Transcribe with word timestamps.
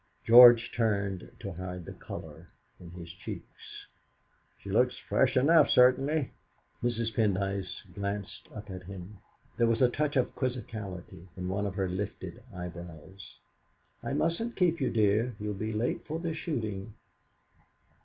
George 0.25 0.71
turned, 0.71 1.29
to 1.41 1.51
hide 1.51 1.85
the 1.85 1.93
colour 1.93 2.47
in 2.79 2.89
his 2.89 3.11
cheeks. 3.13 3.85
"She 4.57 4.71
looks 4.71 4.97
fresh 4.97 5.37
enough, 5.37 5.69
certainly." 5.69 6.31
Mrs. 6.81 7.13
Pendyce 7.13 7.83
glanced 7.93 8.47
up 8.51 8.71
at 8.71 8.81
him; 8.85 9.19
there 9.57 9.67
was 9.67 9.79
a 9.79 9.89
touch 9.89 10.15
of 10.15 10.33
quizzicality 10.35 11.27
in 11.37 11.49
one 11.49 11.67
of 11.67 11.75
her 11.75 11.87
lifted 11.87 12.41
eyebrows. 12.51 13.35
"I 14.01 14.13
mustn't 14.13 14.55
keep 14.55 14.81
you, 14.81 14.89
dear; 14.89 15.35
you'll 15.39 15.53
be 15.53 15.71
late 15.71 16.03
for 16.07 16.17
the 16.17 16.33
shooting." 16.33 16.95